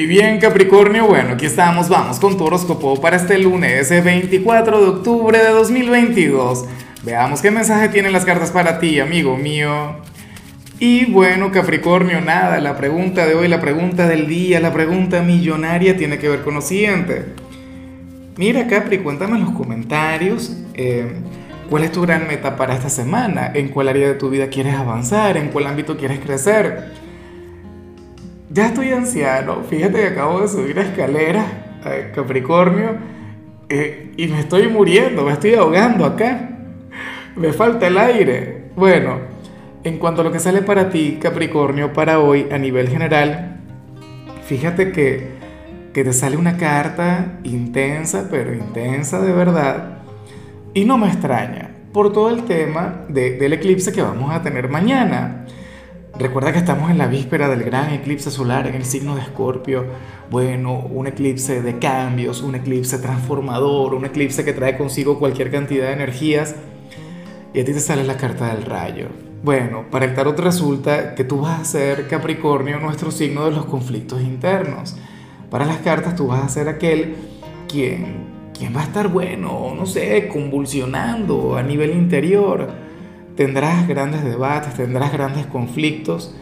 Y 0.00 0.06
bien, 0.06 0.38
Capricornio, 0.38 1.06
bueno, 1.06 1.34
aquí 1.34 1.44
estamos, 1.44 1.90
vamos 1.90 2.18
con 2.18 2.38
tu 2.38 2.44
horóscopo 2.44 2.98
para 3.02 3.16
este 3.16 3.38
lunes 3.38 3.90
24 3.90 4.80
de 4.80 4.86
octubre 4.88 5.38
de 5.38 5.50
2022. 5.50 6.64
Veamos 7.02 7.42
qué 7.42 7.50
mensaje 7.50 7.90
tienen 7.90 8.14
las 8.14 8.24
cartas 8.24 8.50
para 8.50 8.78
ti, 8.78 8.98
amigo 8.98 9.36
mío. 9.36 9.96
Y 10.78 11.04
bueno, 11.04 11.52
Capricornio, 11.52 12.22
nada, 12.22 12.60
la 12.60 12.78
pregunta 12.78 13.26
de 13.26 13.34
hoy, 13.34 13.46
la 13.46 13.60
pregunta 13.60 14.08
del 14.08 14.26
día, 14.26 14.58
la 14.58 14.72
pregunta 14.72 15.20
millonaria 15.20 15.94
tiene 15.98 16.18
que 16.18 16.30
ver 16.30 16.40
con 16.40 16.54
lo 16.54 16.62
siguiente. 16.62 17.34
Mira, 18.38 18.68
Capri, 18.68 19.00
cuéntame 19.00 19.36
en 19.36 19.44
los 19.44 19.52
comentarios 19.52 20.56
eh, 20.72 21.12
cuál 21.68 21.84
es 21.84 21.92
tu 21.92 22.00
gran 22.00 22.26
meta 22.26 22.56
para 22.56 22.72
esta 22.72 22.88
semana, 22.88 23.52
en 23.54 23.68
cuál 23.68 23.88
área 23.88 24.08
de 24.08 24.14
tu 24.14 24.30
vida 24.30 24.48
quieres 24.48 24.76
avanzar, 24.76 25.36
en 25.36 25.48
cuál 25.48 25.66
ámbito 25.66 25.98
quieres 25.98 26.20
crecer. 26.20 27.09
Ya 28.52 28.66
estoy 28.66 28.90
anciano, 28.90 29.62
fíjate 29.62 30.00
que 30.00 30.06
acabo 30.08 30.40
de 30.40 30.48
subir 30.48 30.76
a 30.80 30.82
escalera, 30.82 31.78
eh, 31.86 32.10
Capricornio, 32.12 32.96
eh, 33.68 34.12
y 34.16 34.26
me 34.26 34.40
estoy 34.40 34.66
muriendo, 34.66 35.24
me 35.24 35.34
estoy 35.34 35.54
ahogando 35.54 36.04
acá. 36.04 36.50
Me 37.36 37.52
falta 37.52 37.86
el 37.86 37.96
aire. 37.96 38.64
Bueno, 38.74 39.20
en 39.84 39.98
cuanto 39.98 40.22
a 40.22 40.24
lo 40.24 40.32
que 40.32 40.40
sale 40.40 40.62
para 40.62 40.90
ti, 40.90 41.20
Capricornio, 41.22 41.92
para 41.92 42.18
hoy 42.18 42.48
a 42.50 42.58
nivel 42.58 42.88
general, 42.88 43.60
fíjate 44.46 44.90
que, 44.90 45.28
que 45.94 46.02
te 46.02 46.12
sale 46.12 46.36
una 46.36 46.56
carta 46.56 47.38
intensa, 47.44 48.26
pero 48.32 48.52
intensa 48.52 49.20
de 49.20 49.32
verdad. 49.32 49.98
Y 50.74 50.84
no 50.86 50.98
me 50.98 51.06
extraña, 51.06 51.70
por 51.92 52.12
todo 52.12 52.30
el 52.30 52.42
tema 52.46 53.04
del 53.08 53.52
eclipse 53.52 53.92
que 53.92 54.02
vamos 54.02 54.34
a 54.34 54.42
tener 54.42 54.68
mañana. 54.68 55.46
Recuerda 56.20 56.52
que 56.52 56.58
estamos 56.58 56.90
en 56.90 56.98
la 56.98 57.06
víspera 57.06 57.48
del 57.48 57.62
gran 57.62 57.94
eclipse 57.94 58.30
solar 58.30 58.66
en 58.66 58.74
el 58.74 58.84
signo 58.84 59.14
de 59.14 59.22
Escorpio. 59.22 59.86
Bueno, 60.30 60.78
un 60.80 61.06
eclipse 61.06 61.62
de 61.62 61.78
cambios, 61.78 62.42
un 62.42 62.54
eclipse 62.54 62.98
transformador, 62.98 63.94
un 63.94 64.04
eclipse 64.04 64.44
que 64.44 64.52
trae 64.52 64.76
consigo 64.76 65.18
cualquier 65.18 65.50
cantidad 65.50 65.86
de 65.86 65.94
energías. 65.94 66.56
Y 67.54 67.60
a 67.60 67.64
ti 67.64 67.72
te 67.72 67.80
sale 67.80 68.04
la 68.04 68.18
carta 68.18 68.54
del 68.54 68.66
rayo. 68.66 69.06
Bueno, 69.42 69.86
para 69.90 70.04
el 70.04 70.14
tarot 70.14 70.38
resulta 70.38 71.14
que 71.14 71.24
tú 71.24 71.40
vas 71.40 71.58
a 71.58 71.64
ser 71.64 72.06
Capricornio, 72.06 72.78
nuestro 72.80 73.10
signo 73.10 73.46
de 73.46 73.52
los 73.52 73.64
conflictos 73.64 74.20
internos. 74.20 74.98
Para 75.48 75.64
las 75.64 75.78
cartas 75.78 76.16
tú 76.16 76.26
vas 76.26 76.44
a 76.44 76.48
ser 76.50 76.68
aquel 76.68 77.16
quien, 77.66 78.50
quien 78.52 78.76
va 78.76 78.82
a 78.82 78.84
estar, 78.84 79.08
bueno, 79.08 79.72
no 79.74 79.86
sé, 79.86 80.28
convulsionando 80.28 81.56
a 81.56 81.62
nivel 81.62 81.92
interior 81.92 82.89
tendrás 83.40 83.88
grandes 83.88 84.22
debates, 84.22 84.74
tendrás 84.74 85.14
grandes 85.14 85.46
conflictos. 85.46 86.34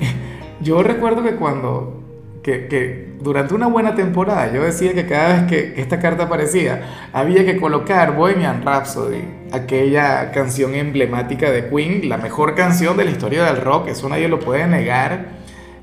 Yo 0.62 0.82
recuerdo 0.82 1.22
que 1.22 1.36
cuando, 1.36 2.02
que, 2.42 3.16
durante 3.20 3.52
una 3.52 3.66
buena 3.66 3.94
temporada, 3.94 4.50
yo 4.50 4.62
decía 4.62 4.94
que 4.94 5.04
cada 5.04 5.34
vez 5.34 5.42
que 5.42 5.78
esta 5.78 5.98
carta 5.98 6.22
aparecía, 6.22 7.08
había 7.12 7.44
que 7.44 7.58
colocar 7.58 8.16
Bohemian 8.16 8.62
Rhapsody, 8.62 9.24
aquella 9.52 10.30
canción 10.30 10.74
emblemática 10.74 11.50
de 11.50 11.68
Queen, 11.68 12.08
la 12.08 12.16
mejor 12.16 12.54
canción 12.54 12.96
de 12.96 13.04
la 13.04 13.10
historia 13.10 13.44
del 13.44 13.60
rock, 13.60 13.88
eso 13.88 14.08
nadie 14.08 14.26
lo 14.28 14.40
puede 14.40 14.66
negar. 14.66 15.26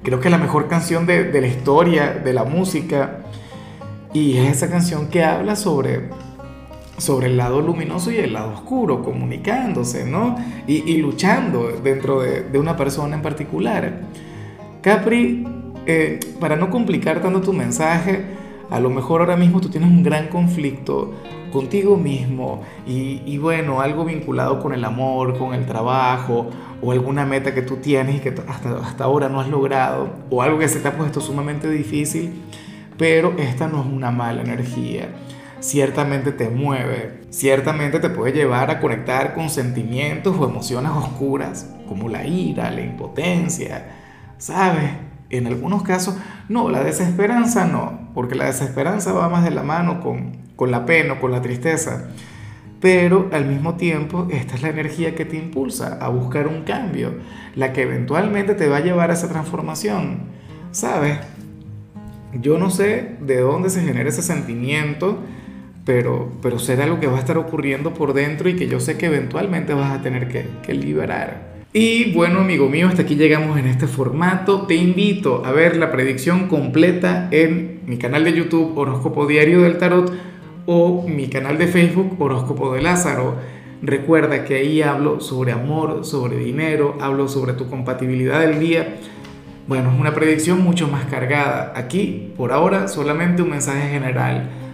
Creo 0.02 0.19
que 0.19 0.30
es 0.30 0.31
la 0.31 0.39
mejor 0.39 0.67
canción 0.67 1.05
de, 1.05 1.25
de 1.25 1.41
la 1.41 1.47
historia, 1.47 2.09
de 2.11 2.33
la 2.33 2.43
música. 2.43 3.19
Y 4.13 4.39
es 4.39 4.58
esa 4.58 4.67
canción 4.67 5.09
que 5.09 5.23
habla 5.23 5.55
sobre 5.55 6.09
sobre 6.97 7.27
el 7.27 7.38
lado 7.38 7.61
luminoso 7.61 8.11
y 8.11 8.17
el 8.17 8.33
lado 8.33 8.53
oscuro, 8.53 9.03
comunicándose, 9.03 10.05
¿no? 10.05 10.35
Y, 10.67 10.97
luchando 10.97 11.69
dentro 11.83 12.21
de, 12.21 12.57
una 12.57 12.77
persona 12.77 13.15
en 13.15 13.21
particular. 13.21 14.02
Capri, 14.81 15.45
eh, 15.85 16.19
para 16.39 16.55
no 16.55 16.69
complicar 16.69 17.21
tanto 17.21 17.41
tu 17.41 17.53
mensaje, 17.53 18.25
a 18.69 18.79
lo 18.79 18.89
mejor 18.89 19.21
ahora 19.21 19.35
mismo 19.35 19.61
tú 19.61 19.69
tienes 19.69 19.89
un 19.89 20.03
gran 20.03 20.27
conflicto 20.27 21.13
contigo 21.52 21.95
mismo 21.95 22.63
y, 22.87 23.21
y, 23.25 23.37
bueno, 23.37 23.81
algo 23.81 24.05
vinculado 24.05 24.59
con 24.59 24.73
el 24.73 24.83
amor, 24.83 25.37
con 25.37 25.53
el 25.53 25.65
trabajo 25.65 26.49
o 26.81 26.91
alguna 26.91 27.25
meta 27.25 27.53
que 27.53 27.61
tú 27.61 27.77
tienes 27.77 28.17
y 28.17 28.20
que 28.20 28.33
hasta, 28.47 28.77
hasta 28.80 29.03
ahora 29.03 29.30
no 29.30 29.39
has 29.39 29.47
logrado 29.47 30.09
o 30.30 30.41
algo 30.41 30.59
que 30.59 30.67
se 30.67 30.80
te 30.80 30.87
ha 30.87 30.97
puesto 30.97 31.21
sumamente 31.21 31.70
difícil, 31.70 32.41
pero 32.97 33.33
esta 33.37 33.67
no 33.67 33.81
es 33.81 33.87
una 33.87 34.11
mala 34.11 34.41
energía 34.41 35.09
ciertamente 35.65 36.31
te 36.31 36.49
mueve, 36.49 37.21
ciertamente 37.31 37.99
te 37.99 38.09
puede 38.09 38.33
llevar 38.33 38.70
a 38.70 38.80
conectar 38.80 39.33
con 39.33 39.49
sentimientos 39.49 40.36
o 40.37 40.48
emociones 40.48 40.92
oscuras, 40.92 41.70
como 41.87 42.08
la 42.08 42.26
ira, 42.26 42.70
la 42.70 42.81
impotencia, 42.81 43.87
¿sabes? 44.37 44.92
En 45.31 45.48
algunos 45.48 45.81
casos, 45.81 46.15
no, 46.49 46.70
la 46.70 46.83
desesperanza 46.83 47.65
no, 47.65 48.11
porque 48.14 48.36
la 48.36 48.45
desesperanza 48.45 49.11
va 49.11 49.27
más 49.27 49.43
de 49.43 49.49
la 49.49 49.64
mano 49.64 50.02
con, 50.02 50.37
con 50.55 50.70
la 50.70 50.86
pena 50.86 51.20
con 51.20 51.31
la 51.31 51.42
tristeza. 51.42 52.09
Pero 52.80 53.30
al 53.33 53.45
mismo 53.45 53.73
tiempo, 53.73 54.27
esta 54.30 54.53
es 54.53 54.61
la 54.61 54.70
energía 54.70 55.15
que 55.15 55.26
te 55.26 55.37
impulsa 55.37 55.97
a 55.99 56.09
buscar 56.09 56.47
un 56.47 56.61
cambio, 56.61 57.15
la 57.55 57.73
que 57.73 57.82
eventualmente 57.82 58.53
te 58.53 58.67
va 58.67 58.77
a 58.77 58.82
llevar 58.82 59.09
a 59.09 59.14
esa 59.14 59.30
transformación. 59.30 60.20
¿Sabes? 60.71 61.17
Yo 62.39 62.59
no 62.59 62.70
sé 62.70 63.15
de 63.21 63.39
dónde 63.39 63.71
se 63.71 63.82
genera 63.82 64.09
ese 64.09 64.21
sentimiento, 64.21 65.23
pero, 65.85 66.31
pero 66.41 66.59
será 66.59 66.87
lo 66.87 66.99
que 66.99 67.07
va 67.07 67.17
a 67.17 67.19
estar 67.19 67.37
ocurriendo 67.37 67.93
por 67.93 68.13
dentro 68.13 68.49
y 68.49 68.55
que 68.55 68.67
yo 68.67 68.79
sé 68.79 68.97
que 68.97 69.05
eventualmente 69.05 69.73
vas 69.73 69.97
a 69.97 70.01
tener 70.01 70.27
que, 70.27 70.47
que 70.65 70.73
liberar. 70.73 71.55
Y 71.71 72.13
bueno, 72.13 72.39
amigo 72.39 72.69
mío, 72.69 72.87
hasta 72.87 73.03
aquí 73.03 73.15
llegamos 73.15 73.59
en 73.59 73.67
este 73.67 73.85
formato. 73.85 74.65
Te 74.65 74.75
invito 74.75 75.45
a 75.45 75.51
ver 75.51 75.77
la 75.77 75.91
predicción 75.91 76.47
completa 76.47 77.27
en 77.31 77.81
mi 77.85 77.97
canal 77.97 78.23
de 78.23 78.33
YouTube 78.33 78.77
Horóscopo 78.77 79.27
Diario 79.27 79.61
del 79.61 79.77
Tarot 79.77 80.11
o 80.65 81.05
mi 81.07 81.27
canal 81.27 81.57
de 81.57 81.67
Facebook 81.67 82.15
Horóscopo 82.17 82.73
de 82.73 82.81
Lázaro. 82.81 83.35
Recuerda 83.81 84.45
que 84.45 84.55
ahí 84.55 84.81
hablo 84.81 85.19
sobre 85.19 85.52
amor, 85.52 86.05
sobre 86.05 86.37
dinero, 86.37 86.97
hablo 87.02 87.27
sobre 87.27 87.53
tu 87.53 87.69
compatibilidad 87.69 88.39
del 88.39 88.59
día. 88.59 88.95
Bueno, 89.67 89.91
es 89.91 89.99
una 89.99 90.13
predicción 90.13 90.61
mucho 90.61 90.87
más 90.87 91.05
cargada. 91.05 91.73
Aquí, 91.75 92.31
por 92.37 92.53
ahora, 92.53 92.87
solamente 92.87 93.41
un 93.41 93.49
mensaje 93.49 93.89
general 93.89 94.49